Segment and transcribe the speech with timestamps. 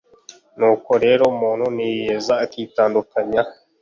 [0.57, 3.41] Nuko rero umuntu niyiyeza akitandukanya